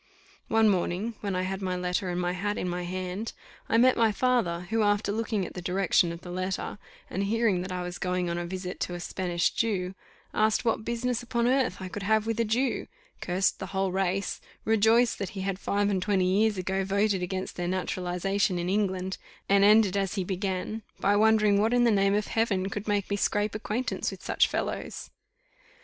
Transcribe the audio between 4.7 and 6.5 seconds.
who after looking at the direction of the